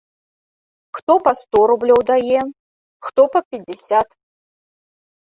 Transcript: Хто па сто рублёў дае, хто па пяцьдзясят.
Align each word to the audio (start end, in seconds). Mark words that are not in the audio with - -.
Хто 0.99 1.17
па 1.27 1.33
сто 1.41 1.59
рублёў 1.73 2.01
дае, 2.11 2.41
хто 3.07 3.21
па 3.37 3.45
пяцьдзясят. 3.53 4.21